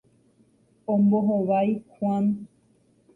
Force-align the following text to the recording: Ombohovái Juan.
Ombohovái 0.93 1.69
Juan. 1.91 2.25